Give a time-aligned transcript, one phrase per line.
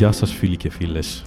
[0.00, 1.22] Γεια σας φίλοι και φίλες.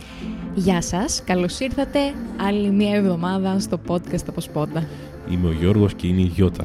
[0.56, 2.00] Γεια σας, καλώς ήρθατε
[2.48, 4.84] άλλη μία εβδομάδα στο podcast από Σπόντα.
[5.30, 6.64] Είμαι ο Γιώργος και είναι η Γιώτα.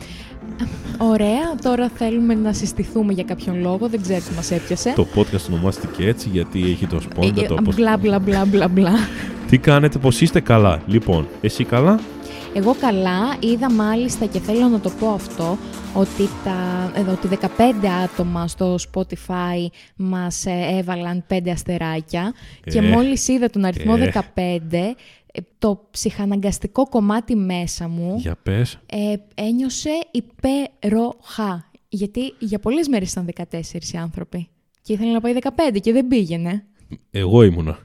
[0.98, 4.92] Ωραία, τώρα θέλουμε να συστηθούμε για κάποιον λόγο, δεν ξέρω τι μας έπιασε.
[4.96, 8.44] Το podcast ονομάστηκε έτσι γιατί έχει το Σπόντα, Ε, το ε, απο- Μπλα μπλα μπλα
[8.44, 8.92] μπλα μπλα.
[9.48, 12.00] Τι κάνετε, πως είστε καλά; Λοιπόν, εσύ καλά;
[12.54, 15.58] Εγώ καλά είδα μάλιστα και θέλω να το πω αυτό
[15.94, 19.66] ότι, τα, εδώ, ότι 15 άτομα στο Spotify
[19.96, 22.32] μας ε, έβαλαν 5 αστεράκια
[22.64, 24.12] και Ε, μόλις είδα τον αριθμό ε.
[24.14, 24.20] 15
[25.32, 28.78] ε, το ψυχαναγκαστικό κομμάτι μέσα μου Για πες.
[28.86, 31.70] ε, ένιωσε υπέροχα.
[31.88, 33.60] Γιατί για πολλές μέρες ήταν 14
[33.92, 34.48] οι άνθρωποι.
[34.82, 35.34] Και ήθελε να πάει
[35.74, 36.64] 15 και δεν πήγαινε.
[37.10, 37.78] Εγώ ήμουνα.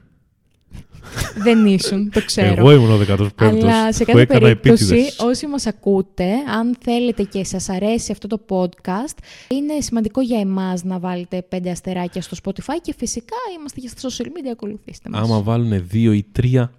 [1.36, 2.54] Δεν ήσουν, το ξέρω.
[2.58, 5.18] Εγώ ήμουν ο 15ος Αλλά σε που κάθε έκανα περίπτωση, επίτηδες.
[5.18, 9.16] όσοι μας ακούτε, αν θέλετε και σας αρέσει αυτό το podcast,
[9.48, 14.08] είναι σημαντικό για εμάς να βάλετε πέντε αστεράκια στο Spotify και φυσικά είμαστε και στα
[14.08, 15.20] social media, ακολουθήστε μας.
[15.20, 16.72] Άμα βάλουν δύο ή τρία.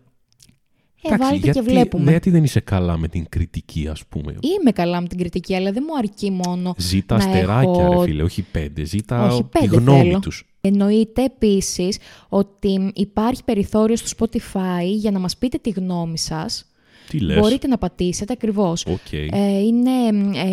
[1.01, 2.09] ε, βάλτε γιατί, και βλέπουμε.
[2.11, 5.71] γιατί δεν είσαι καλά με την κριτική, ας πούμε; Είμαι καλά με την κριτική, αλλά
[5.71, 8.83] δεν μου αρκεί μόνο Ζήτα να αστεράκια, έχω- ρε φίλε, όχι πέντε.
[8.83, 10.19] Ζήτα Όχι, τη πέντε γνώμη θέλω.
[10.67, 10.77] Τους.
[10.77, 11.97] Εννοείται επίσης
[12.29, 16.65] ότι υπάρχει περιθώριο στο Spotify για να μας πείτε τη γνώμη σας.
[17.09, 18.85] Τι λες; Μπορείτε να πατήσετε ακριβώς.
[18.85, 19.13] Οκ.
[19.13, 19.91] Ε, είναι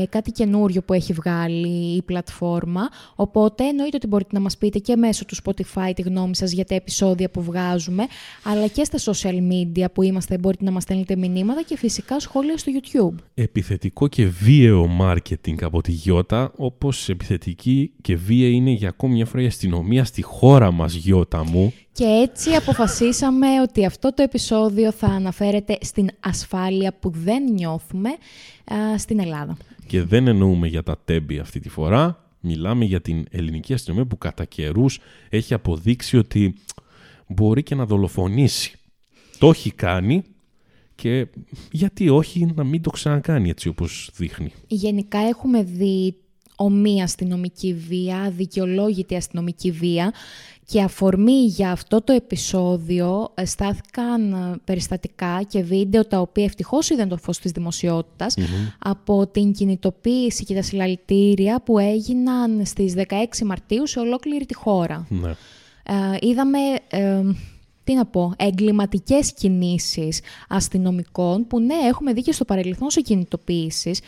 [0.03, 4.79] ε, κάτι καινούριο που έχει βγάλει η πλατφόρμα, οπότε εννοείται ότι μπορείτε να μας πείτε
[4.79, 8.07] και μέσω του Spotify τη γνώμη σας για τα επεισόδια που βγάζουμε,
[8.43, 12.57] αλλά και στα social media που είμαστε μπορείτε να μας στέλνετε μηνύματα και φυσικά σχόλια
[12.57, 13.15] στο YouTube.
[13.35, 19.27] επιθετικό και βίαιο μάρκετινγκ από τη Γιώτα, όπως επιθετική και βίαιη είναι για ακόμη μια
[19.27, 21.73] φορά η αστυνομία στη χώρα μας, Γιώτα μου.
[21.93, 28.09] Και έτσι αποφασίσαμε ότι αυτό το επεισόδιο θα αναφέρεται στην ασφάλεια που δεν νιώθουμε
[28.65, 29.57] α, στην Ελλάδα.
[29.87, 34.19] Και δεν εννοούμε για τα τέμπη αυτή τη φορά, μιλάμε για την ελληνική αστυνομία που
[34.19, 34.99] κατά καιρούς
[35.29, 36.55] έχει αποδείξει ότι
[37.27, 38.79] μπορεί και να δολοφονήσει.
[39.39, 40.23] Το έχει κάνει
[40.95, 41.27] και
[41.71, 44.53] γιατί όχι να μην το ξανακάνει έτσι όπως δείχνει.
[44.67, 46.15] Γενικά έχουμε δει
[46.65, 50.13] ομοία αστυνομική βία, δικαιολόγητη αστυνομική βία
[50.65, 56.91] και αφορμή για αυτό το επεισόδιο ε, στάθηκαν ε, περιστατικά και βίντεο τα οποία ευτυχώς
[56.91, 58.35] είδαν το φως της δημοσιοτητας
[58.79, 63.05] από την κινητοποίηση και τα συλλαλητήρια που έγιναν στις 16
[63.45, 65.07] Μαρτίου σε ολόκληρη τη χώρα.
[65.09, 65.31] Ναι.
[65.83, 66.59] Ε, είδαμε,
[66.89, 67.23] ε,
[67.85, 74.01] τι να πω, εγκληματικές κινήσεις αστυνομικών που ναι, έχουμε δει και στο παρελθόν σε κινητοποίησεις.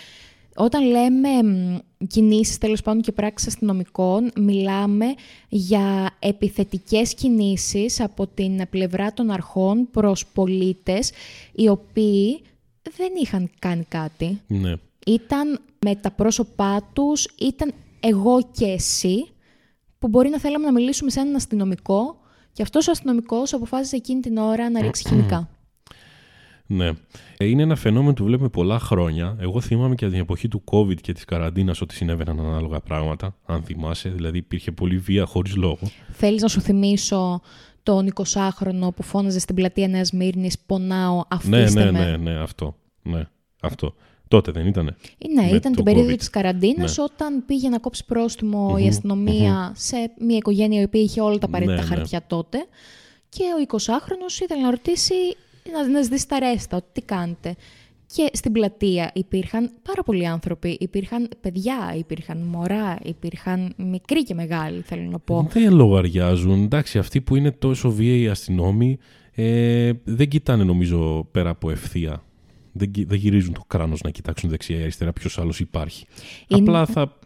[0.57, 5.07] Όταν λέμε μ, κινήσεις τέλος πάντων και πράξεις αστυνομικών, μιλάμε
[5.49, 11.13] για επιθετικές κινήσεις από την πλευρά των αρχών προς πολίτες
[11.53, 12.41] οι οποίοι
[12.97, 14.41] δεν είχαν κάνει κάτι.
[14.47, 14.75] ναι.
[15.07, 19.27] Ήταν με τα πρόσωπά τους, ήταν εγώ και εσύ,
[19.99, 22.17] που μπορεί να θέλαμε να μιλήσουμε σε έναν αστυνομικό
[22.53, 25.49] και αυτός ο αστυνομικός αποφάσισε εκείνη την ώρα να ρίξει χημικά.
[26.67, 26.91] Ναι.
[27.37, 29.37] Ε, Είναι ένα φαινόμενο που βλέπουμε πολλά χρόνια.
[29.41, 33.37] Εγώ θυμάμαι και από την εποχή του COVID και της καραντίνας ότι συνέβαιναν ανάλογα πράγματα,
[33.47, 34.09] αν θυμάσαι.
[34.09, 35.79] Δηλαδή υπήρχε πολύ βία χωρίς λόγο.
[36.13, 37.41] Θέλεις να σου θυμίσω
[37.83, 41.23] τον 20χρονο που φώναζε στην πλατεία Νέας Μύρνης «Πονάω, Ναι,
[41.63, 42.01] αφήστε ναι, με».
[42.11, 42.77] ναι, ναι, αυτό.
[43.03, 43.29] Ναι,
[43.61, 43.95] αυτό.
[44.29, 44.97] Τότε δεν ήτανε.
[45.19, 46.19] Ε, Ναι, Με ήταν το την περίοδο COVID.
[46.19, 47.03] της καραντίνας Ναι.
[47.05, 51.39] όταν πήγε να κόψει πρόστιμο η Μμμ, αστυνομία σε μια οικογένεια η οποία είχε όλα
[51.39, 51.95] τα απαραίτητα Ναι, ναι.
[51.95, 52.59] χαρτιά τότε
[53.29, 55.15] και ο 20χρονος ήθελε να ρωτήσει,
[55.73, 57.55] να, να σδίσει τα ρέστα, ότι τι κάνετε.
[58.15, 64.81] Και στην πλατεία υπήρχαν πάρα πολλοί άνθρωποι, υπήρχαν παιδιά, υπήρχαν μωρά, υπήρχαν μικροί και μεγάλοι,
[64.81, 65.49] θέλω να πω.
[65.53, 66.63] Δεν λογαριάζουν.
[66.63, 68.99] Εντάξει, αυτοί που είναι τόσο βίαιοι αστυνόμοι
[69.33, 72.23] ε, δεν κοιτάνε νομίζω πέρα από ευθεία.
[72.73, 76.07] Δεν, γυ- δεν γυρίζουν το κράνος να κοιτάξουν δεξιά ή αριστερά ποιος άλλος υπάρχει.
[76.49, 77.19] Είναι- Απλά θα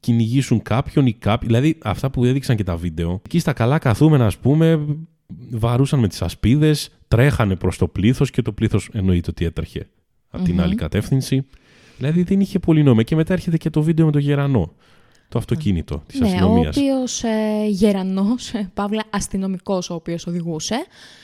[0.00, 1.48] κυνηγήσουν κάποιον ή κάποιον.
[1.50, 3.20] Δηλαδή αυτά που έδειξαν και τα βίντεο.
[3.24, 4.86] Εκεί στα καλά καθούμενα ας πούμε
[5.50, 9.88] βαρούσαν με τις ασπίδες, τρέχανε προς το πλήθος και το πλήθος εννοείται ότι έτρεχε
[10.30, 10.60] από την Μμμ.
[10.60, 11.46] άλλη κατεύθυνση.
[11.96, 13.02] Δηλαδή δεν είχε πολύ νόημα.
[13.02, 14.72] Και μετά έρχεται και το βίντεο με το γερανό.
[15.28, 16.76] Το αυτοκίνητο της Ναι, ο αστυνομίας.
[16.76, 20.74] οποίος ε, γερανός, ε, παύλα αστυνομικός ο οποίος οδηγούσε,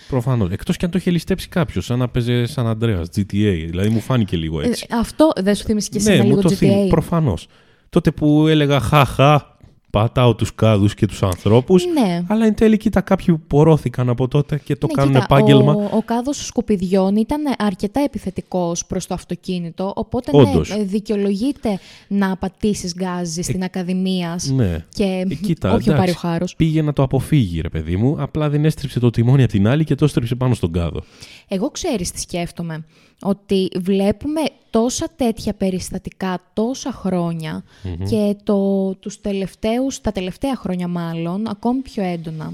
[0.08, 0.50] Προφανώς.
[0.50, 3.67] Εκτός και αν το είχε ληστέψει κάποιος, σαν να παίζει σαν Αντρέα, GTA.
[3.69, 4.87] Δηλαδή μου φάνηκε λίγο έτσι.
[4.90, 6.55] Ε, αυτό δεν σου θύμισε και ναι, εσένα μου λίγο το GTA.
[6.56, 6.88] θυμίζει.
[6.88, 7.46] Προφανώς.
[7.88, 9.54] Τότε που έλεγα χαχά,
[9.99, 11.85] πατάω τους κάδους και τους ανθρώπους.
[11.87, 12.23] Ναι.
[12.29, 15.73] Αλλά εν τέλει, κοίτα, κάποιοι που πορώθηκαν από τότε και το Ναι, κάνουν κοίτα, επάγγελμα.
[15.75, 20.69] Ο, ο κάδος σκουπιδιών ήταν αρκετά επιθετικός προς το αυτοκίνητο, οπότε Όντως.
[20.76, 24.85] ναι, δικαιολογείται να πατήσεις γκάζι στην Ακαδημίας Ναι.
[24.88, 26.19] και Ε, κοίτα, όποιο πάρει ο εντάξει.
[26.26, 26.56] χάρος.
[26.56, 28.17] Πήγε να το αποφύγει, ρε παιδί μου.
[28.19, 31.02] Απλά δεν έστριψε το τιμόνι από την άλλη και το έστριψε πάνω στον κάδο.
[31.49, 32.85] Εγώ ξέρεις τι σκέφτομαι,
[33.23, 37.64] ότι βλέπουμε τόσα τέτοια περιστατικά τόσα χρόνια
[38.11, 42.52] και το, τους τελευταίους, τα τελευταία χρόνια μάλλον, ακόμη πιο έντονα.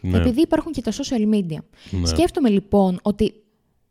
[0.00, 0.16] Ναι.
[0.18, 1.58] Επειδή υπάρχουν και τα social media.
[1.90, 2.06] Ναι.
[2.06, 3.24] Σκέφτομαι λοιπόν ότι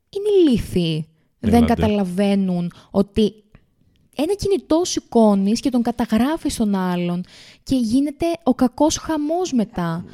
[0.10, 1.08] είναι ηλίθιοι.
[1.40, 1.74] Δεν Έλατε.
[1.74, 3.34] καταλαβαίνουν ότι
[4.16, 7.24] ένα κινητό σηκώνεις και τον καταγράφεις στον άλλον
[7.64, 10.06] και γίνεται ο κακός χαμός μετά.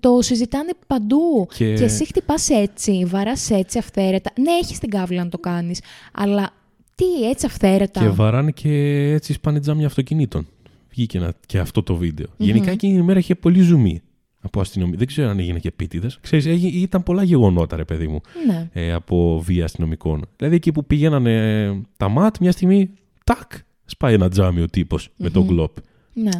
[0.00, 1.46] Το συζητάνε παντού.
[1.56, 4.30] Και- Και, εσύ χτυπάς έτσι, βαράς έτσι αυθαίρετα.
[4.40, 5.80] Ναι, έχεις την κάβλα να το κάνεις,
[6.12, 6.50] αλλά
[6.94, 8.00] τι έτσι αυθαίρετα.
[8.00, 8.70] Και βαράνε και
[9.12, 10.46] έτσι σπάνε τζάμια αυτοκινήτων.
[10.94, 12.26] Βγήκε ένα, και αυτό το βίντεο.
[12.36, 14.02] Γενικά εκείνη η μέρα είχε πολύ ζουμί
[14.40, 14.98] από αστυνομία.
[14.98, 16.18] Δεν ξέρω αν έγινε και επίτηδες.
[16.62, 18.68] Ήταν πολλά γεγονότα, ρε παιδί μου, Ναι.
[18.72, 20.24] ε, από βία αστυνομικών.
[20.36, 22.90] Δηλαδή εκεί που πήγαιναν ε, τα ματ, μια στιγμή,
[23.24, 23.52] τάκ,
[23.84, 25.76] σπάει ένα τζάμι ο τύπος με τον γκλόπ.
[26.14, 26.30] ναι.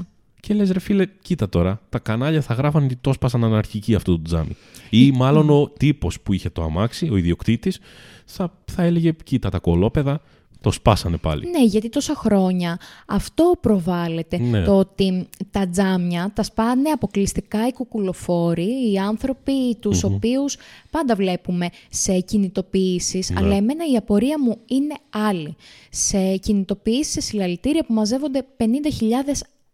[0.41, 4.12] Και λες ρε φίλε, κοίτα τώρα, τα κανάλια θα γράφανε ότι το σπάσαν αναρχική αυτό
[4.17, 4.56] το τζάμι.
[4.91, 7.81] Ή μάλλον ο τύπος που είχε το αμάξι, ο ιδιοκτήτης,
[8.25, 10.21] θα, θα έλεγε κοίτα τα κολόπεδα,
[10.64, 11.50] το σπάσανε πάλι.
[11.50, 14.38] Ναι, γιατί τόσα χρόνια αυτό προβάλλεται.
[14.38, 14.64] Ναι.
[14.64, 20.56] Το ότι τα τζάμια τα σπάνε αποκλειστικά οι κουκουλοφόροι, οι άνθρωποι τους οποίους
[20.90, 23.31] πάντα βλέπουμε σε κινητοποιήσεις.
[23.31, 23.40] Ναι.
[23.40, 25.56] Αλλά εμένα η απορία μου είναι άλλη.
[25.90, 28.64] Σε κινητοποιήσεις, σε συλλαλητήρια που μαζεύονται 50.000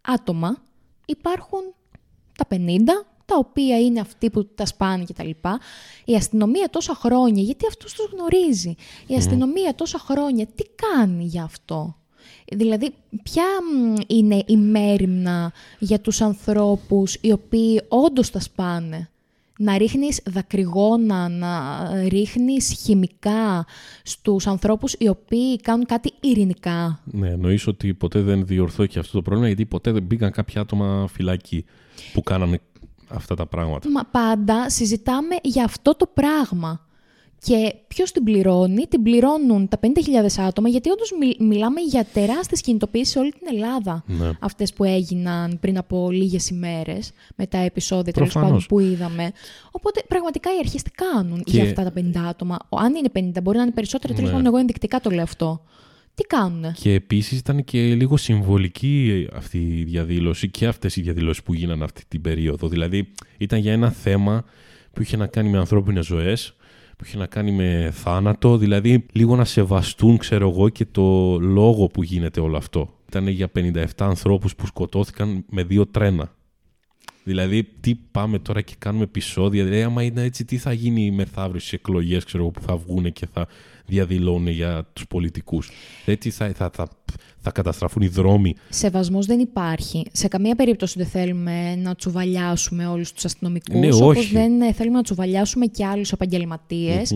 [0.01, 0.57] άτομα,
[1.07, 1.61] υπάρχουν
[2.37, 2.57] τα 50,
[3.31, 5.61] τα οποία είναι αυτοί που τα σπάνε και τα λοιπά.
[6.05, 8.75] Η αστυνομία τόσα χρόνια, γιατί αυτούς τους γνωρίζει.
[9.07, 11.95] Η αστυνομία τόσα χρόνια τι κάνει για αυτό;
[12.53, 19.09] Δηλαδή, ποια μ, είναι η μέρημνα για τους ανθρώπους οι οποίοι όντως τα σπάνε;
[19.59, 21.51] Να ρίχνεις δακρυγόνα, να
[22.09, 23.67] ρίχνεις χημικά
[24.03, 29.23] στους ανθρώπους οι οποίοι κάνουν κάτι ειρηνικά; Ναι, εννοείς ότι ποτέ δεν διορθώθηκε αυτό το
[29.23, 31.65] πρόβλημα, γιατί ποτέ δεν μπήκαν κάποια άτομα φυλακή
[32.13, 32.61] που κάνανε
[33.15, 33.91] αυτά τα πράγματα.
[33.91, 36.85] Μα πάντα συζητάμε για αυτό το πράγμα.
[37.45, 39.89] Και ποιος την πληρώνει, την πληρώνουν τα 50.000
[40.47, 44.03] άτομα, γιατί όντως μιλάμε για τεράστιες κινητοποιήσει σε όλη την Ελλάδα.
[44.07, 44.31] Ναι.
[44.41, 48.67] Αυτές που έγιναν πριν από λίγες ημέρες, με τα επεισόδια τέλος Προφανώς.
[48.67, 49.33] πάντων που είδαμε.
[49.71, 53.09] Οπότε πραγματικά οι αρχές τι κάνουν Και- για αυτά τα 50 άτομα; Ο- Αν είναι
[53.09, 54.35] 50, μπορεί να είναι περισσότερο, τέλος Ναι.
[54.37, 55.63] πάντων, εγώ ενδεικτικά το λέω αυτό.
[56.15, 61.43] Τι κάνουνε; Και επίσης ήταν και λίγο συμβολική αυτή η διαδήλωση και αυτές οι διαδηλώσεις
[61.43, 62.69] που γίνανε αυτή την περίοδο.
[62.69, 64.45] Δηλαδή ήταν για ένα θέμα
[64.93, 66.55] που είχε να κάνει με ανθρώπινες ζωές,
[66.97, 71.87] που είχε να κάνει με θάνατο, δηλαδή λίγο να σεβαστούν, ξέρω εγώ, και το λόγο
[71.87, 72.95] που γίνεται όλο αυτό.
[73.09, 76.35] Ήταν για 57 ανθρώπους που σκοτώθηκαν με δύο τρένα.
[77.25, 79.65] Δηλαδή, τι πάμε τώρα και κάνουμε επεισόδια.
[79.65, 83.47] Δηλαδή, άμα είναι έτσι, τι θα γίνει μεθαύριο στις εκλογές που θα βγουν και θα
[83.91, 85.71] διαδηλώνουν για τους πολιτικούς.
[86.05, 86.89] Δηλαδή, τι θα, θα, θα,
[87.41, 88.55] θα καταστραφούν οι δρόμοι.
[88.69, 90.07] Σεβασμός δεν υπάρχει.
[90.13, 94.33] Σε καμία περίπτωση δεν θέλουμε να τσουβαλιάσουμε όλους τους αστυνομικούς, Ναι, όπως όχι.
[94.35, 97.15] δεν ε, θέλουμε να τσουβαλιάσουμε και άλλους επαγγελματίες.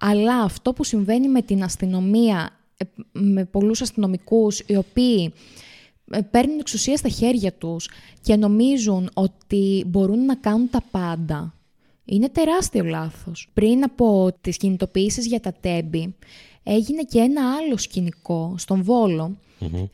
[0.00, 5.32] Αλλά αυτό που συμβαίνει με την αστυνομία, ε, με πολλούς αστυνομικούς οι οποίοι
[6.10, 7.88] ε, παίρνουν εξουσία στα χέρια τους
[8.20, 11.54] και νομίζουν ότι μπορούν να κάνουν τα πάντα,
[12.10, 13.48] είναι τεράστιο λάθος.
[13.54, 16.14] Πριν από τις κινητοποιήσεις για τα τέμπη,
[16.62, 19.36] έγινε και ένα άλλο σκηνικό στον Βόλο.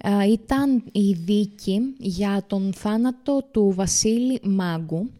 [0.08, 5.10] Α, ήταν η δίκη για τον θάνατο του Βασίλη Μάγκου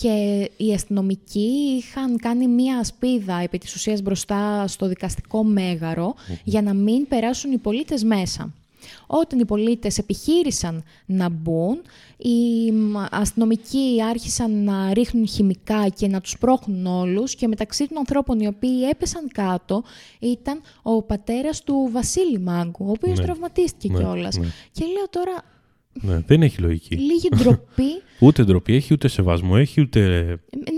[0.00, 6.62] και οι αστυνομικοί είχαν κάνει μία ασπίδα επί της ουσίας μπροστά στο δικαστικό μέγαρο για
[6.62, 8.52] να μην περάσουν οι πολίτες μέσα.
[9.06, 11.80] Όταν οι πολίτες επιχείρησαν να μπουν,
[12.16, 17.98] οι μ, αστυνομικοί άρχισαν να ρίχνουν χημικά και να τους πρόχνουν όλους και μεταξύ των
[17.98, 19.82] ανθρώπων οι οποίοι έπεσαν κάτω
[20.18, 23.24] ήταν ο πατέρας του Βασίλη Μάγκου, ο οποίος Ναι.
[23.24, 24.36] τραυματίστηκε Ναι, κιόλας.
[24.36, 24.46] ναι.
[24.72, 25.42] Και λέω τώρα,
[26.00, 26.94] Ναι, δεν έχει λογική.
[26.96, 30.26] λίγη ντροπή Ούτε ντροπή έχει, ούτε σεβασμό έχει, ούτε.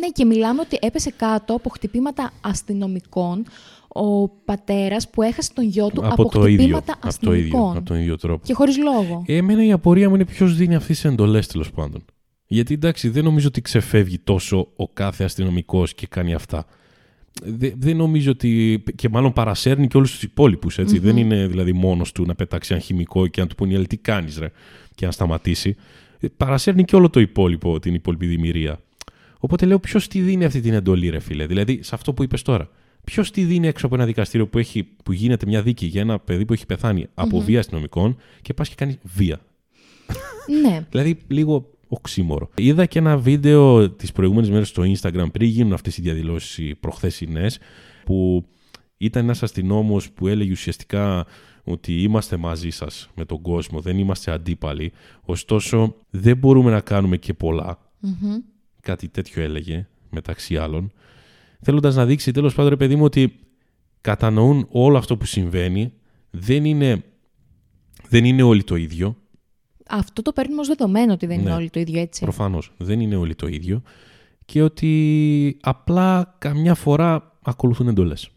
[0.01, 3.45] Ναι, και μιλάμε ότι έπεσε κάτω από χτυπήματα αστυνομικών
[3.89, 6.57] ο πατέρας που έχασε τον γιο του από, το ίδιο.
[6.59, 7.47] χτυπήματα Από το αστυνομικών.
[7.61, 7.71] ίδιο.
[7.79, 8.45] Από τον ίδιο τρόπο.
[8.47, 9.23] Και χωρίς λόγο.
[9.27, 12.05] Ε, Εμένα η απορία μου είναι ποιος δίνει αυτές τις εντολές τέλος πάντων.
[12.47, 16.67] Γιατί εντάξει, δεν νομίζω ότι ξεφεύγει τόσο ο κάθε αστυνομικός και κάνει αυτά.
[17.43, 18.83] Δε- δεν νομίζω ότι.
[18.95, 20.79] και μάλλον παρασέρνει και όλους τους υπόλοιπους.
[20.85, 23.97] Δεν είναι δηλαδή μόνος του να πετάξει ένα χημικό και να του πούνε «Ελ, τι
[23.97, 24.51] κάνεις, ρε,
[24.95, 25.77] και να σταματήσει.
[26.21, 28.81] Ε, Παρασέρνει και όλο το υπόλοιπο, την υπόλοιπη δημιουργία.
[29.39, 32.43] Οπότε λέω, ποιος τη δίνει αυτή την εντολή, ρε φίλε; Δηλαδή, σε αυτό που είπες
[32.43, 32.69] τώρα.
[33.09, 36.19] Ποιος τη δίνει έξω από ένα δικαστήριο που, έχει, που γίνεται μια δίκη για ένα
[36.19, 39.41] παιδί που έχει πεθάνει από βία αστυνομικών και πας και κάνεις βία.
[40.63, 40.87] ναι.
[40.91, 42.51] Δηλαδή, λίγο οξύμορο.
[42.55, 47.47] Είδα και ένα βίντεο τις προηγούμενες μέρες στο Instagram πριν γίνουν αυτές οι διαδηλώσεις προχθέσινέ,
[48.05, 48.45] που
[48.97, 51.27] ήταν ένας αστυνόμος που έλεγε ουσιαστικά
[51.65, 54.93] ότι είμαστε μαζί σας με τον κόσμο, δεν είμαστε αντίπαλοι.
[55.23, 57.79] Ωστόσο, δεν μπορούμε να κάνουμε και πολλά.
[58.81, 60.93] Κάτι τέτοιο έλεγε, μεταξύ άλλων.
[61.61, 63.33] Θέλοντας να δείξει τέλος πάντων, ρε παιδί μου, ότι
[64.01, 65.93] κατανοούν όλο αυτό που συμβαίνει.
[66.31, 67.03] Δεν είναι,
[68.09, 69.17] δεν είναι όλοι το ίδιο.
[69.89, 71.57] Αυτό το παίρνουμε ως δεδομένο ότι δεν είναι Ναι.
[71.57, 72.21] όλοι το ίδιο έτσι.
[72.23, 73.83] Προφανώς δεν είναι όλοι το ίδιο
[74.45, 78.31] και ότι απλά καμιά φορά ακολουθούν εντολές.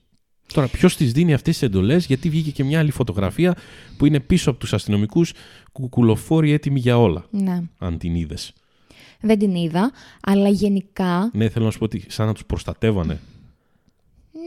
[0.53, 3.55] Τώρα, ποιος τις δίνει αυτές τις εντολές, γιατί βγήκε και μια άλλη φωτογραφία
[3.97, 5.33] που είναι πίσω από τους αστυνομικούς
[5.71, 7.25] κουκουλοφόροι έτοιμοι για όλα.
[7.29, 7.61] Ναι.
[7.77, 8.53] Αν την είδες.
[9.21, 11.29] Δεν την είδα, αλλά γενικά.
[11.33, 13.19] Ναι, θέλω να σου πω ότι σαν να τους προστατεύανε.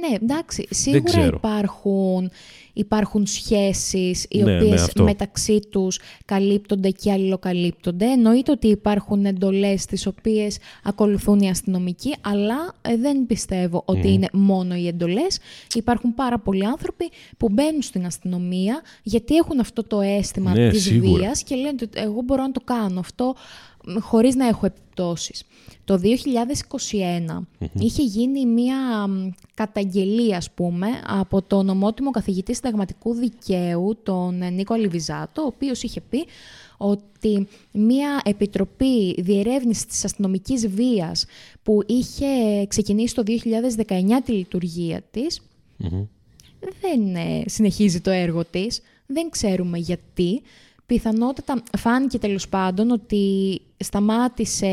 [0.08, 0.66] Ναι, εντάξει.
[0.70, 1.36] Σίγουρα ξέρω.
[1.36, 2.30] υπάρχουν,
[2.72, 5.02] υπάρχουν σχέσεις οι Ναι, ναι, οποίες αυτό.
[5.02, 8.04] μεταξύ τους καλύπτονται και αλληλοκαλύπτονται.
[8.04, 14.28] Εννοείται ότι υπάρχουν εντολές τις οποίες ακολουθούν οι αστυνομικοί, αλλά ε, δεν πιστεύω ότι είναι
[14.32, 15.38] μόνο οι εντολές.
[15.74, 20.82] Υπάρχουν πάρα πολλοί άνθρωποι που μπαίνουν στην αστυνομία γιατί έχουν αυτό το αίσθημα Ναι, της
[20.82, 21.18] σίγουρα.
[21.22, 25.44] βίας και λένε ότι εγώ μπορώ να το κάνω αυτό μ, χωρίς να έχω επιπτώσεις.
[25.84, 33.98] Το 2021 είχε γίνει μία μ, καταγγελία, ας πούμε, από τον ομότιμο καθηγητή συνταγματικού δικαίου,
[34.02, 36.24] τον ε, Νίκο Αλιβιζάτο, ο οποίος είχε πει
[36.76, 41.26] ότι μία επιτροπή διερεύνησης της αστυνομικής βίας
[41.62, 42.26] που είχε
[42.68, 43.22] ξεκινήσει το
[43.86, 45.40] 2019 τη λειτουργία της,
[46.80, 48.80] δεν ε, συνεχίζει το έργο της.
[49.06, 50.42] Δεν ξέρουμε γιατί.
[50.86, 54.66] Πιθανότατα φάνηκε τέλος πάντων ότι σταμάτησε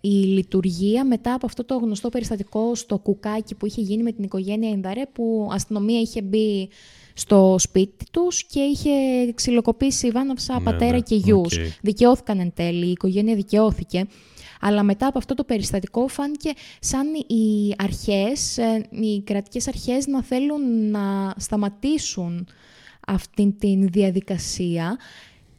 [0.00, 4.24] η λειτουργία μετά από αυτό το γνωστό περιστατικό στο Κουκάκι που είχε γίνει με την
[4.24, 6.68] οικογένεια Ινδαρέ που αστυνομία είχε μπει
[7.14, 8.90] στο σπίτι τους και είχε
[9.34, 11.56] ξυλοκοπήσει βάναυσα Ναι, πατέρα ναι, και γιους.
[11.56, 11.64] οκ.
[11.82, 14.06] Δικαιώθηκαν εν τέλει, η οικογένεια δικαιώθηκε.
[14.60, 20.22] Αλλά μετά από αυτό το περιστατικό φάνηκε σαν οι αρχές, ε, οι κρατικές αρχές να
[20.22, 22.46] θέλουν να σταματήσουν
[23.06, 24.96] αυτήν την διαδικασία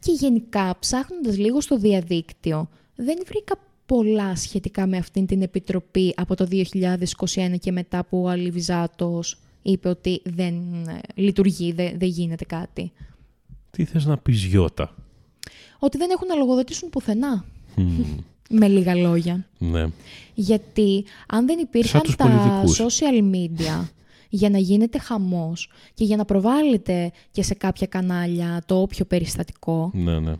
[0.04, 3.54] και γενικά ψάχνοντας λίγο στο διαδίκτυο δεν βρήκα
[3.86, 9.88] πολλά σχετικά με αυτήν την επιτροπή από το 2021 και μετά που ο Αλιβιζάτος είπε
[9.88, 10.54] ότι δεν
[10.88, 12.92] ε, λειτουργεί, δεν, δεν γίνεται κάτι.
[13.70, 14.94] Τι θες να πεις Γιώτα;
[15.78, 17.44] Ότι δεν έχουν να λογοδοτήσουν πουθενά.
[17.76, 18.04] Μμμ,
[18.58, 19.46] Με λίγα λόγια.
[19.58, 19.86] ναι.
[20.34, 22.80] Γιατί αν δεν υπήρχαν τους τα πολιτικούς.
[22.80, 23.88] social media
[24.34, 29.90] για να γίνεται χαμός και για να προβάλλεται και σε κάποια κανάλια το όποιο περιστατικό,
[29.94, 30.32] ναι, ναι.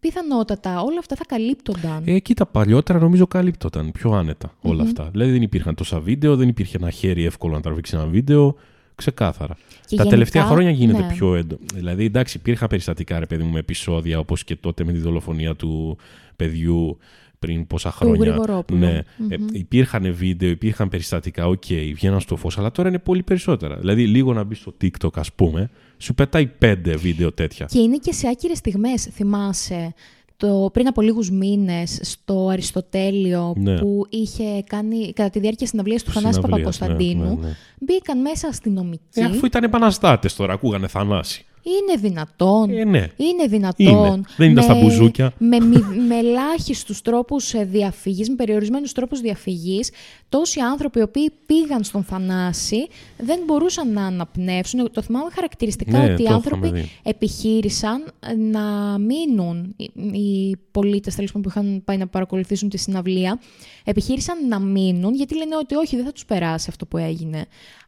[0.00, 2.02] πιθανότατα όλα αυτά θα καλύπτονταν.
[2.04, 5.08] Ε, κοίτα, παλιότερα νομίζω καλύπτονταν πιο άνετα όλα αυτά.
[5.12, 8.54] Δηλαδή δεν υπήρχαν τόσα βίντεο, δεν υπήρχε ένα χέρι εύκολο να τραβήξει ένα βίντεο.
[8.94, 9.54] Ξεκάθαρα.
[9.54, 11.12] Και Τα γενικά, τελευταία χρόνια γίνεται ναι.
[11.12, 11.60] πιο έντονο.
[11.74, 15.56] Δηλαδή, εντάξει, υπήρχαν περιστατικά, ρε παιδί μου, με επεισόδια όπως και τότε με τη δολοφονία
[15.56, 15.98] του
[16.36, 16.98] παιδιού
[17.40, 18.24] πριν πόσα χρόνια.
[18.24, 18.78] Γρηγορόπουλου.
[18.78, 19.02] Ναι.
[19.28, 21.62] Ε, υπήρχαν βίντεο, υπήρχαν περιστατικά, οκ,
[21.94, 23.76] βγαίναν στο φως, αλλά τώρα είναι πολύ περισσότερα.
[23.76, 27.66] Δηλαδή, λίγο να μπει στο TikTok, ας πούμε, σου πετάει πέντε βίντεο τέτοια.
[27.66, 29.94] Και είναι και σε άκυρες στιγμές, θυμάσαι,
[30.36, 33.78] το, πριν από λίγους μήνες στο Αριστοτέλειο Ναι.
[33.78, 37.56] που είχε κάνει κατά τη διάρκεια συναυλίας του Θανάση Συναυλίας, Παπακωνσταντίνου, ναι, ναι, ναι.
[37.80, 39.20] μπήκαν μέσα αστυνομικοί.
[39.20, 41.44] Ε, αφού ήταν επαναστάτες τώρα, ακούγανε Θανάση.
[41.62, 42.70] Είναι δυνατόν.
[42.70, 43.06] Ε, ναι.
[43.16, 43.86] Είναι δυνατόν.
[43.86, 44.20] Είναι.
[44.36, 45.32] Δεν ήταν στα μπουζούκια.
[45.38, 49.90] Με, μη- με ελάχιστους τρόπους διαφυγής, με περιορισμένους τρόπους διαφυγής,
[50.28, 52.88] τόσοι άνθρωποι οι οποίοι πήγαν στον Θανάση
[53.18, 54.90] δεν μπορούσαν να αναπνεύσουν.
[54.92, 56.90] Το θυμάμαι χαρακτηριστικά Ναι, ότι οι το άνθρωποι είχαμε δει.
[57.02, 58.04] επιχείρησαν
[58.50, 59.74] να μείνουν.
[59.76, 63.40] Οι, οι πολίτες τέλος πάντων που είχαν πάει να παρακολουθήσουν τη συναυλία,
[63.84, 67.36] επιχείρησαν να μείνουν γιατί λένε ότι όχι, δεν θα τους περάσει αυτό που έγινε.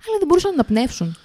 [0.07, 1.17] Αλλά δεν μπορούσαν να αναπνεύσουν.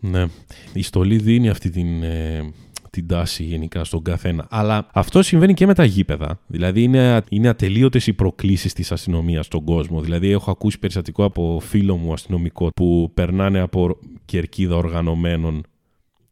[0.00, 0.26] Ναι.
[0.72, 2.52] Η στολή δίνει αυτή την, ε,
[2.90, 4.46] την τάση γενικά στον καθένα.
[4.50, 6.40] Αλλά αυτό συμβαίνει και με τα γήπεδα.
[6.46, 10.00] Δηλαδή είναι, είναι ατελείωτες οι προκλήσεις της αστυνομίας στον κόσμο.
[10.00, 15.62] Δηλαδή έχω ακούσει περιστατικό από φίλο μου αστυνομικό που περνάνε από κερκίδα οργανωμένων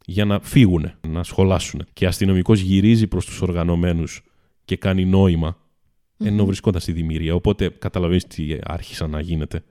[0.07, 1.85] για να φύγουν, να σχολάσουν.
[1.93, 4.23] Και αστυνομικός γυρίζει προς τους οργανωμένους
[4.65, 5.57] και κάνει νόημα
[6.19, 7.35] ενώ βρισκόταν στη δημιουργία.
[7.35, 9.63] Οπότε καταλαβαίνεις τι άρχισαν να γίνεται.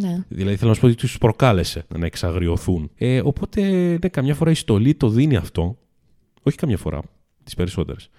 [0.00, 0.24] Ναι.
[0.28, 2.90] Δηλαδή θέλω να σου πω ότι τους προκάλεσε να εξαγριωθούν.
[2.96, 3.60] Ε, οπότε,
[4.02, 5.78] ναι, καμιά φορά η στολή το δίνει αυτό.
[6.42, 7.00] Όχι καμιά φορά,
[7.44, 8.10] τις περισσότερες.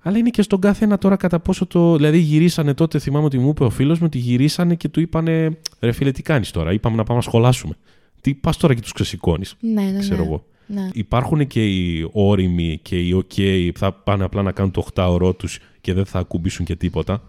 [0.00, 1.96] Αλλά είναι και στον κάθε ένα τώρα κατά πόσο το.
[1.96, 5.58] Δηλαδή γυρίσανε τότε, θυμάμαι ότι μου είπε ο φίλος μου ότι γυρίσανε και του είπανε
[5.80, 7.74] ρε φίλε, τι κάνεις τώρα; Είπαμε να πάμε να σχολάσουμε.
[8.20, 9.56] Τι πας τώρα και τους ξεσηκώνεις.
[9.60, 9.98] Ναι, ναι, ναι.
[9.98, 10.44] Ξέρω εγώ.
[10.66, 10.88] Ναι.
[10.92, 15.36] Υπάρχουν και οι όριμοι και οι OK που θα πάνε απλά να κάνουν το 8ωρό
[15.36, 17.22] τους και δεν θα ακουμπήσουν και τίποτα.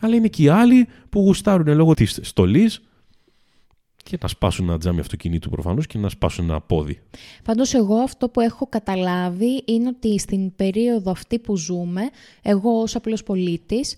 [0.00, 2.80] Αλλά είναι και οι άλλοι που γουστάρουν λόγω της στολής
[4.02, 7.00] και να σπάσουν ένα τζάμι αυτοκινήτου προφανώς και να σπάσουν ένα πόδι.
[7.44, 12.10] Πάντως εγώ αυτό που έχω καταλάβει είναι ότι στην περίοδο αυτή που ζούμε,
[12.42, 13.96] εγώ ως απλός πολίτης,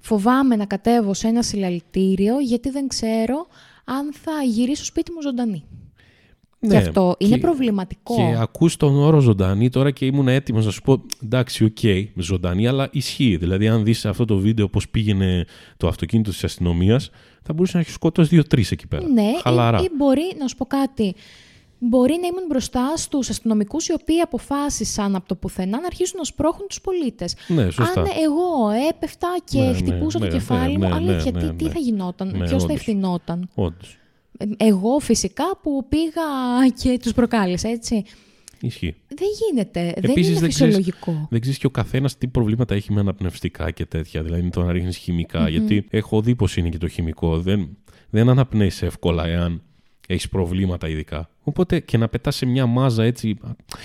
[0.00, 3.46] φοβάμαι να κατέβω σε ένα συλλαλητήριο γιατί δεν ξέρω
[3.84, 5.64] αν θα γυρίσω σπίτι μου ζωντανή.
[6.68, 8.16] Και αυτό είναι προβληματικό.
[8.16, 11.78] Ναι, Και ακούς τον όρο ζωντανή τώρα και ήμουν έτοιμος να σου πω εντάξει, οκ,
[12.16, 13.36] ζωντανή, αλλά ισχύει.
[13.36, 15.44] Δηλαδή, αν δεις αυτό το βίντεο πώς πήγαινε
[15.76, 17.10] το αυτοκίνητο της αστυνομίας,
[17.42, 19.08] θα μπορούσε να έχει σκοτώσει δύο-τρεις εκεί πέρα.
[19.08, 19.80] Ναι, Χαλαρά.
[19.80, 21.14] ή, ή μπορεί, να σου πω κάτι,
[21.78, 26.24] μπορεί να ήμουν μπροστά στους αστυνομικούς οι οποίοι αποφάσισαν από το πουθενά να αρχίσουν να
[26.24, 27.36] σπρώχνουν τους πολίτες.
[27.48, 28.00] Ναι, σωστά.
[28.00, 31.32] Αν εγώ έπεφτα και Ναι, ναι, χτυπούσα ναι, το ναι, κεφάλι ναι, μου, ναι, αλήθεια,
[31.32, 31.52] ναι, τι, ναι.
[31.52, 32.76] τι θα γινόταν, Ναι, ποιος θα όντως.
[32.76, 33.96] ευθυνόταν; Όντως.
[34.56, 36.22] Ε, Εγώ φυσικά που πήγα
[36.82, 38.02] και τους προκάλεσα, έτσι.
[38.60, 38.94] Ισχύει.
[39.08, 41.26] Δεν γίνεται, δεν Επίσης, είναι δεν ξέρεις- φυσιολογικό.
[41.30, 44.22] Δεν ξέρεις και ο καθένας τι προβλήματα έχει με αναπνευστικά και τέτοια.
[44.22, 45.48] Δηλαδή το να ρίχνεις χημικά.
[45.48, 47.38] Γιατί έχω δει πώς είναι και το χημικό.
[47.40, 47.76] Δεν,
[48.10, 49.62] δεν αναπνέει εύκολα εάν
[50.08, 51.28] έχεις προβλήματα ειδικά.
[51.42, 53.36] Οπότε και να πετάς σε μια μάζα έτσι.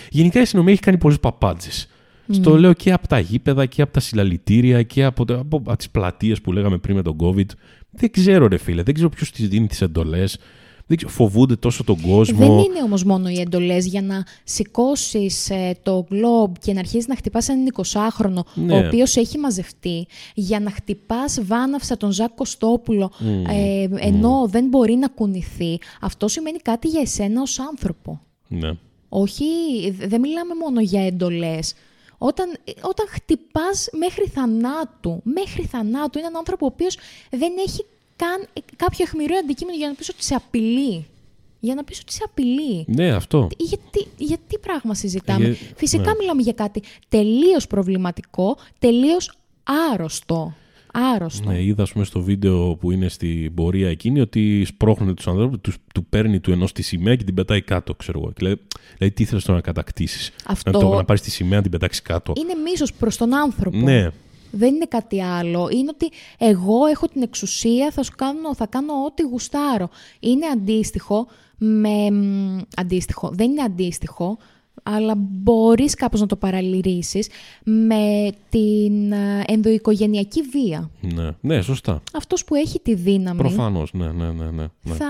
[0.10, 1.88] Γενικά η αστυνομία έχει κάνει πολλέ παπάντζες.
[2.30, 5.78] Στο λέω και από τα γήπεδα και από τα συλλαλητήρια και από, τα- από, από
[5.78, 7.46] τις πλατείες που λέγαμε πριν με τον COVID.
[8.00, 10.38] Δεν ξέρω, ρε φίλε, δεν ξέρω ποιος της δίνει τις εντολές.
[11.08, 12.38] Φοβούνται τόσο τον κόσμο.
[12.38, 15.52] Δεν είναι όμως μόνο οι εντολές για να σηκώσεις
[15.84, 18.74] το γκλόμπ και να αρχίσεις να χτυπάς έναν 20χρονο Ναι.
[18.74, 23.12] ο οποίος έχει μαζευτεί, για να χτυπάς βάναυσα τον Ζακ Κωστόπουλο
[23.50, 25.80] ε, ενώ δεν μπορεί να κουνηθεί.
[26.02, 28.22] Αυτό σημαίνει κάτι για εσένα ως άνθρωπο.
[28.48, 28.70] Ναι.
[29.10, 29.46] Όχι,
[29.98, 31.74] δε- δεν μιλάμε μόνο για εντολές.
[32.18, 36.98] Όταν, όταν χτυπάς μέχρι θανάτου, μέχρι θανάτου, έναν άνθρωπο ο οποίος
[37.30, 41.06] δεν έχει καν κάποιο αιχμηρό αντικείμενο για να πεις ότι σε απειλεί.
[41.60, 42.86] Για να πεις ότι σε απειλεί.
[42.88, 43.48] ναι, αυτό.
[43.58, 46.16] Γιατί, γιατί πράγμα συζητάμε; Ε, Φυσικά ναι.
[46.20, 49.38] μιλάμε για κάτι τελείως προβληματικό, τελείως
[49.92, 50.54] άρρωστο.
[51.16, 51.50] Άρρωστο.
[51.50, 55.58] Ναι, είδα ας πούμε, στο βίντεο που είναι στην πορεία εκείνη ότι σπρώχνουν τους ανθρώπους,
[55.62, 58.32] τους, του παίρνει του ενός τη σημαία και την πετάει κάτω, ξέρω εγώ.
[58.32, 58.60] Και λέει,
[58.98, 61.72] δηλαδή, τι ήθελε τώρα να κατακτήσεις; Αυτό- Να, το, να πάρεις τη σημαία να την
[61.72, 62.34] πετάξεις κάτω.
[62.38, 63.78] Είναι μίσος προς τον άνθρωπο.
[63.78, 64.10] Ναι,
[64.52, 65.70] Δεν είναι κάτι άλλο.
[65.72, 69.90] Είναι ότι εγώ έχω την εξουσία, θα, σου κάνω, θα κάνω ό,τι γουστάρω.
[70.20, 71.28] Είναι αντίστοιχο
[71.58, 72.12] με...
[72.12, 73.30] μ, Αντίστοιχο.
[73.34, 74.38] Δεν είναι αντίστοιχο,
[74.96, 77.30] αλλά μπορείς κάπως να το παραλυρήσεις
[77.64, 80.90] με την ε, ενδοοικογενειακή βία.
[81.02, 82.02] ναι, ναι, σωστά.
[82.14, 84.50] Αυτός που έχει τη δύναμη Προφανώς, ναι, ναι, ναι.
[84.52, 84.94] ναι, ναι.
[84.94, 85.08] θα,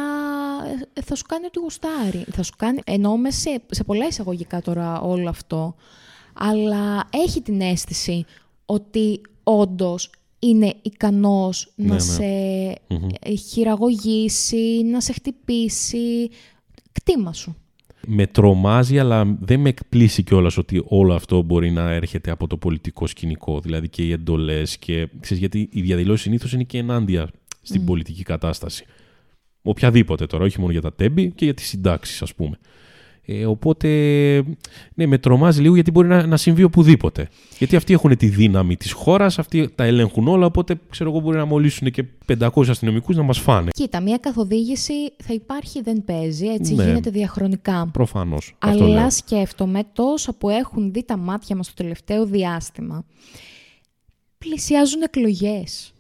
[1.04, 2.26] θα σου κάνει ό,τι γουστάρει.
[2.32, 5.76] Θα σου κάνει, εννοούμε σε, σε πολλά εισαγωγικά τώρα όλο αυτό,
[6.34, 8.26] αλλά έχει την αίσθηση
[8.66, 12.00] ότι όντως είναι ικανός Ναι, να ναι.
[12.00, 12.24] σε
[13.20, 16.30] ε, χειραγωγήσει, να σε χτυπήσει.
[16.92, 17.56] Κτήμα σου.
[18.10, 22.58] Με τρομάζει, αλλά δεν με εκπλήσει κιόλας ότι όλο αυτό μπορεί να έρχεται από το
[22.58, 23.60] πολιτικό σκηνικό.
[23.60, 25.10] Δηλαδή και οι εντολές και.
[25.20, 27.30] Ξέρεις, γιατί οι διαδηλώσεις συνήθως είναι και ενάντια
[27.62, 28.86] στην πολιτική κατάσταση.
[29.62, 32.58] Οποιαδήποτε τώρα, όχι μόνο για τα τέμπη και για τις συντάξεις, ας πούμε.
[33.30, 33.88] Ε, οπότε,
[34.94, 37.28] ναι, με τρομάζει λίγο γιατί μπορεί να, να συμβεί οπουδήποτε.
[37.58, 40.46] Γιατί αυτοί έχουν τη δύναμη της χώρας, αυτοί τα ελέγχουν όλα.
[40.46, 42.06] Οπότε, ξέρω εγώ, μπορεί να μολύσουν και
[42.40, 43.70] 500 αστυνομικούς να μας φάνε.
[43.74, 46.84] Κοίτα, μια καθοδήγηση θα υπάρχει, δεν παίζει, έτσι Ναι.
[46.86, 47.90] γίνεται διαχρονικά.
[47.94, 48.56] Προφανώς.
[48.60, 49.10] Αυτό Αλλά λέω.
[49.10, 53.06] σκέφτομαι τόσα που έχουν δει τα μάτια μας το τελευταίο διάστημα.
[54.38, 55.94] Πλησιάζουν εκλογές.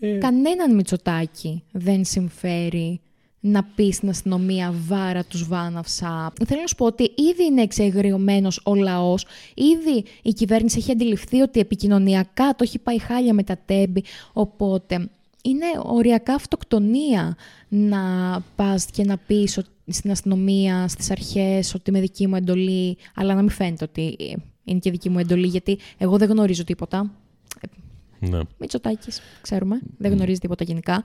[0.00, 3.00] Ε, Κανέναν Μητσοτάκη δεν συμφέρει
[3.46, 6.32] να πεις στην αστυνομία βάρα τους βάναυσα.
[6.46, 11.40] Θέλω να σου πω ότι ήδη είναι εξεγριωμένος ο λαός, ήδη η κυβέρνηση έχει αντιληφθεί
[11.40, 15.10] ότι επικοινωνιακά το έχει πάει χάλια με τα τέμπη, οπότε
[15.42, 17.36] είναι οριακά αυτοκτονία
[17.68, 18.00] να
[18.56, 23.34] πας και να πεις ότι- στην αστυνομία, στις αρχές, ότι με δική μου εντολή, αλλά
[23.34, 24.32] να μην φαίνεται ότι ε,
[24.64, 27.10] είναι και δική μου εντολή, γιατί εγώ δεν γνωρίζω τίποτα.
[28.18, 28.40] ναι.
[28.58, 29.80] Μητσοτάκης, ξέρουμε.
[29.98, 31.02] Δεν γνωρίζει τίποτα γενικά.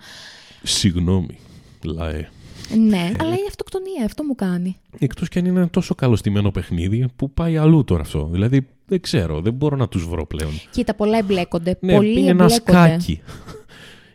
[0.63, 1.38] Συγγνώμη,
[1.84, 2.30] Λαέ.
[2.78, 4.76] Ναι, αλλά είναι αυτοκτονία, αυτό μου κάνει.
[5.00, 8.30] Εκτός κι αν είναι ένα τόσο καλωστημένο παιχνίδι που πάει αλλού τώρα αυτό.
[8.32, 10.52] Δηλαδή δεν ξέρω, δεν μπορώ να τους βρω πλέον.
[10.72, 11.78] Κοίτα, πολλά εμπλέκονται.
[11.82, 12.72] Ναι, Πολλοί είναι ένα εμπλέκονται.
[12.72, 13.22] σκάκι.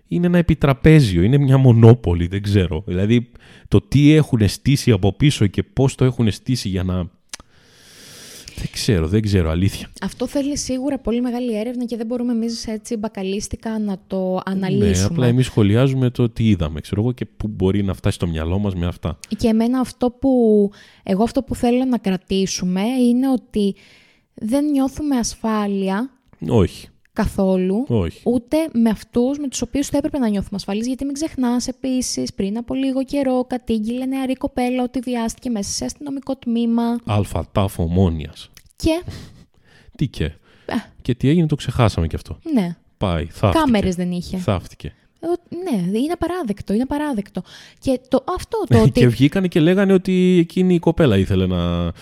[0.08, 2.82] Είναι ένα επιτραπέζιο, είναι μια μονόπολη, δεν ξέρω.
[2.86, 3.30] Δηλαδή
[3.68, 7.10] το τι έχουν στήσει από πίσω και πώς το έχουν στήσει για να...
[8.56, 9.88] Δεν ξέρω, δεν ξέρω, αλήθεια.
[10.02, 14.40] Αυτό θέλει σίγουρα πολύ μεγάλη έρευνα και δεν μπορούμε εμείς έτσι μπακαλίστικα να το Ναι,
[14.44, 15.08] αναλύσουμε.
[15.10, 18.58] απλά εμείς σχολιάζουμε το τι είδαμε, ξέρω εγώ, και πού μπορεί να φτάσει στο μυαλό
[18.58, 19.18] μας με αυτά.
[19.36, 20.70] Και εμένα αυτό που,
[21.02, 23.74] εγώ αυτό που θέλω να κρατήσουμε είναι ότι
[24.34, 26.10] δεν νιώθουμε ασφάλεια
[26.48, 28.20] Όχι, καθόλου, όχι.
[28.24, 32.34] ούτε με αυτούς με τους οποίους θα έπρεπε να νιώθουμε ασφαλείς, γιατί μην ξεχνάς επίσης
[32.34, 37.78] πριν από λίγο καιρό κατήγγειλε νεαρή κοπέλα ότι βιάστηκε μέσα σε αστυνομικό τμήμα Αλφα τάφ
[37.78, 38.50] ομόνιας.
[38.76, 39.02] και;
[39.96, 40.32] Τι και;
[41.02, 42.38] Και τι έγινε το ξεχάσαμε κι αυτό.
[42.52, 43.62] ναι, Πάει, θαύτηκε.
[43.64, 44.36] κάμερες δεν είχε.
[44.38, 44.94] Θαύτηκε.
[45.24, 45.58] Ε, ο-
[45.90, 47.42] Ναι, είναι απαράδεκτο, είναι απαράδεκτο.
[47.78, 48.90] Και το, αυτό το ότι...
[48.90, 51.92] Και βγήκανε και λέγανε ότι εκείνη η κοπέλα ήθελε να.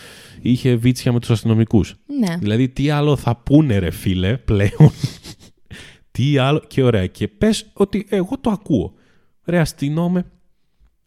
[0.43, 1.95] είχε βίτσια με τους αστυνομικούς.
[2.19, 2.37] Ναι.
[2.37, 4.71] Δηλαδή, τι άλλο θα πούνε, ρε φίλε, πλέον;
[6.13, 6.63] τι άλλο.
[6.67, 7.07] Και ωραία.
[7.07, 8.93] Και πες ότι εγώ το ακούω.
[9.45, 10.25] Ρε αστυνόμε.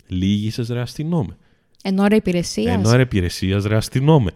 [0.08, 1.38] Λύγησες, ρε αστυνόμε.
[1.84, 2.71] Εν ώρα υπηρεσία.
[2.73, 4.32] Ενώ ρε υπηρεσίας, ρε αστυνόμε.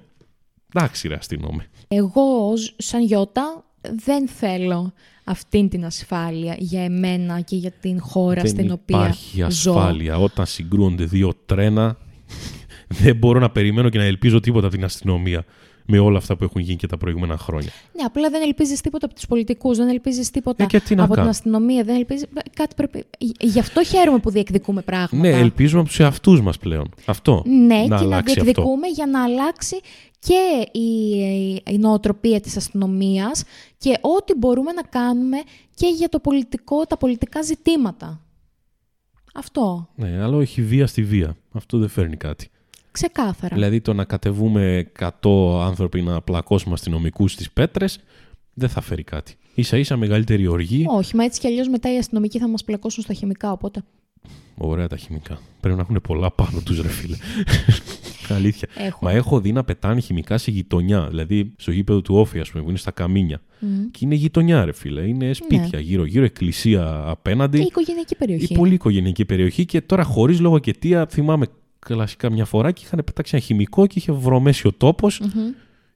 [0.73, 1.67] Εντάξει, ρε αστυνόμε.
[1.87, 3.65] Εγώ, ως- σαν Γιώτα,
[4.05, 9.45] δεν θέλω αυτήν την ασφάλεια για εμένα και για την χώρα Δεν στην οποία υπάρχει
[9.49, 9.71] ζω.
[9.71, 10.17] ασφάλεια.
[10.17, 11.97] Όταν συγκρούονται δύο τρένα,
[13.01, 15.45] δεν μπορώ να περιμένω και να ελπίζω τίποτα από την αστυνομία
[15.91, 17.69] με όλα αυτά που έχουν γίνει και τα προηγούμενα χρόνια.
[17.95, 21.01] Ναι, απλά δεν ελπίζεις τίποτα από τους πολιτικούς, δεν ελπίζεις τίποτα Ε, και τι να
[21.01, 21.29] από την κάνω.
[21.29, 21.83] αστυνομία.
[21.83, 22.25] Δεν ελπίζεις...
[22.53, 23.05] Κάτι πρέπει...
[23.39, 25.15] Γι' αυτό χαίρομαι που διεκδικούμε πράγματα.
[25.15, 26.89] Ναι, ελπίζουμε από τους εαυτούς μας πλέον.
[27.05, 27.43] Αυτό.
[27.45, 28.43] Ναι, να και να αλλάξει αυτό.
[28.43, 29.79] διεκδικούμε για να αλλάξει
[30.19, 31.09] και η,
[31.67, 33.43] η νοοτροπία της αστυνομίας
[33.77, 35.37] και ό,τι μπορούμε να κάνουμε
[35.75, 38.21] και για το πολιτικό, τα πολιτικά ζητήματα.
[39.33, 39.89] Αυτό.
[39.95, 41.35] Ναι, αλλά όχι βία στη βία.
[41.51, 42.49] Αυτό δεν φέρνει κάτι.
[43.01, 43.55] Ξεκάθαρα.
[43.55, 45.09] Δηλαδή το να κατεβούμε 100
[45.61, 47.99] άνθρωποι να πλακώσουμε αστυνομικούς στις πέτρες
[48.53, 49.35] δεν θα φέρει κάτι.
[49.57, 50.85] σα ίσα μεγαλύτερη οργή.
[50.87, 53.83] Όχι, μα έτσι κι αλλιώς μετά οι αστυνομικοί θα μας πλακώσουν στα χημικά, οπότε.
[54.57, 55.39] Ωραία τα χημικά.
[55.59, 57.15] Πρέπει να έχουν πολλά πάνω τους, ρε φίλε.
[58.37, 58.67] Αλήθεια.
[58.75, 58.99] Έχω.
[59.01, 61.07] Μα έχω δει να πετάνε χημικά σε γειτονιά.
[61.07, 63.41] Δηλαδή στο γήπεδο του Όφη, ας πούμε, που είναι στα καμίνια.
[63.91, 65.07] Και είναι γειτονιά, ρε φίλε.
[65.07, 67.57] Είναι σπίτια γύρω-γύρω, εκκλησία απέναντι.
[67.57, 68.53] Και η οικογενειακή περιοχή.
[68.53, 69.65] Η πολύ οικογενειακή περιοχή.
[69.65, 71.45] Και τώρα χωρίς λόγο και αιτία, θυμάμαι
[71.93, 75.07] κλασικά μια φορά και είχαν πετάξει ένα χημικό και είχε βρωμέσει ο τοπο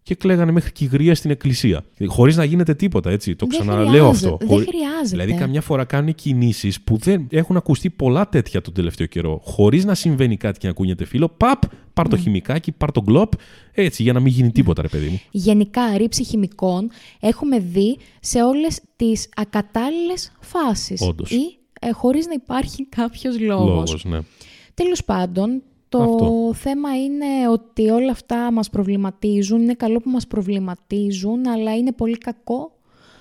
[0.03, 1.83] και κλαίγανε μέχρι και η γρία στην εκκλησία.
[2.07, 3.35] Χωρίς να γίνεται τίποτα, έτσι.
[3.35, 4.37] Το Δεν ξαναλέω χρειάζεται, αυτό.
[4.39, 5.07] δεν Χωρί- χρειάζεται.
[5.23, 9.41] Δηλαδή, καμιά φορά κάνουν κινήσεις που δεν έχουν ακουστεί πολλά τέτοια τον τελευταίο καιρό.
[9.43, 11.29] Χωρίς να συμβαίνει κάτι και να ακούγεται φίλο.
[11.37, 11.61] Παπ,
[11.93, 13.31] πάρ το χημικάκι, πάρ το γκλοπ.
[13.71, 15.19] Έτσι, για να μην γίνει τίποτα, ρε παιδί μου.
[15.31, 21.01] Γενικά, ρήψη χημικών έχουμε δει σε όλες τις ακατάλληλες φάσεις.
[21.01, 21.31] Όντως.
[21.31, 23.67] Ή ε, χωρίς να υπάρχει κάποιος λόγος.
[23.67, 24.19] Λόγος, ναι.
[24.73, 25.61] Τέλος πάντων,
[25.97, 26.51] το Αυτό.
[26.53, 29.61] θέμα είναι ότι όλα αυτά μας προβληματίζουν.
[29.61, 32.71] Είναι καλό που μας προβληματίζουν, αλλά είναι πολύ κακό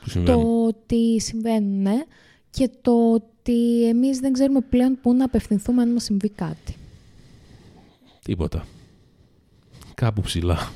[0.03, 0.43] Που συμβαίνει.
[0.43, 2.03] το ότι συμβαίνουν ναι,
[2.51, 6.77] και το ότι εμείς δεν ξέρουμε πλέον πού να απευθυνθούμε αν μας συμβεί κάτι.
[8.25, 8.65] Τίποτα.
[9.95, 10.71] Κάπου ψηλά.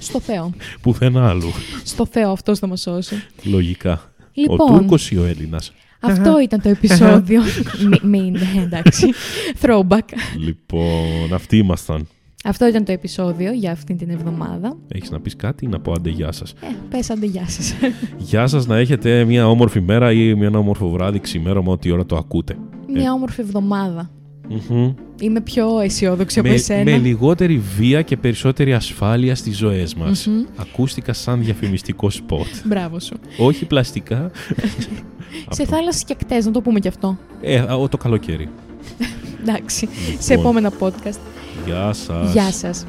[0.00, 0.52] Στο Θεό.
[0.82, 1.50] Πουθενά άλλου.
[1.84, 3.14] Στο Θεό αυτός θα μας σώσει.
[3.42, 4.12] Λογικά.
[4.32, 4.60] Λοιπόν.
[4.60, 5.72] Ο Τούρκος ή ο Έλληνας;
[6.10, 7.40] Αυτό ήταν το επεισόδιο.
[7.88, 9.12] Μη- Μην, εντάξει.
[9.62, 10.08] Throwback.
[10.38, 12.06] λοιπόν, αυτοί ήμασταν.
[12.46, 14.76] Αυτό ήταν το επεισόδιο για αυτή την εβδομάδα.
[14.88, 16.50] Έχεις να πεις κάτι ή να πω άντε γεια σας.
[16.50, 17.74] Ε, πες άντε γεια σας.
[18.18, 22.06] Γεια σας να έχετε μια όμορφη μέρα ή μια ένα όμορφο βράδυ ξημέρωμα ό,τι ώρα
[22.06, 22.56] το ακούτε.
[22.92, 24.10] Μια όμορφη εβδομάδα.
[24.48, 24.92] Μμμ.
[25.20, 26.82] Είμαι πιο αισιόδοξη από με, εσένα.
[26.90, 30.28] με λιγότερη βία και περισσότερη ασφάλεια στις ζωές μας.
[30.56, 32.46] Ακούστηκα σαν διαφημιστικό σποτ.
[32.68, 33.14] Μπράβο σου.
[33.38, 34.30] Όχι πλαστικά.
[35.50, 37.18] Σε θάλασσες και ακτές, να το πούμε κι αυτό.
[37.40, 38.48] Ε, α, το καλοκαίρι.
[39.40, 39.88] Εντάξει.
[40.18, 40.38] Σε Λοιπόν.
[40.38, 41.18] επόμενα podcast.
[41.66, 42.32] Γεια σας.
[42.32, 42.86] Γεια σας.